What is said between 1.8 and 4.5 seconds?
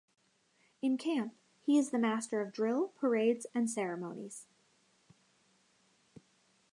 the master of drill, parades and ceremonies.